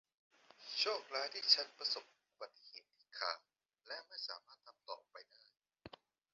[0.79, 3.31] โชคร้ายที่ฉันประสบอุบัติเหตุที่ขา
[3.87, 5.43] และไม่สามารถทำต่อไปได้